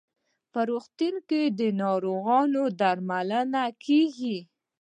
[0.51, 4.37] په روغتون کې د ناروغانو درملنه کیږي.